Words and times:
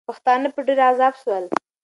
پښتانه 0.09 0.47
په 0.55 0.59
ډېر 0.67 0.79
عذاب 0.89 1.13
سول. 1.21 1.43